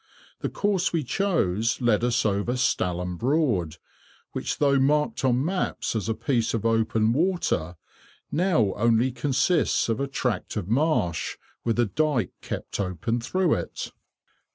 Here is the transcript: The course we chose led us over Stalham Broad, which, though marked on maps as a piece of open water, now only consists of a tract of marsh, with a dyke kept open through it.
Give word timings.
The 0.39 0.49
course 0.49 0.91
we 0.91 1.03
chose 1.03 1.79
led 1.79 2.03
us 2.03 2.25
over 2.25 2.53
Stalham 2.53 3.17
Broad, 3.19 3.77
which, 4.31 4.57
though 4.57 4.79
marked 4.79 5.23
on 5.23 5.45
maps 5.45 5.95
as 5.95 6.09
a 6.09 6.15
piece 6.15 6.55
of 6.55 6.65
open 6.65 7.13
water, 7.13 7.75
now 8.31 8.73
only 8.73 9.11
consists 9.11 9.89
of 9.89 9.99
a 9.99 10.07
tract 10.07 10.57
of 10.57 10.67
marsh, 10.67 11.37
with 11.63 11.77
a 11.77 11.85
dyke 11.85 12.33
kept 12.41 12.79
open 12.79 13.19
through 13.21 13.53
it. 13.53 13.91